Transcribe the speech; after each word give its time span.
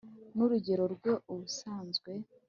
n'urugero 0.35 0.83
rwe 0.93 1.11
ubusanzwe, 1.31 2.11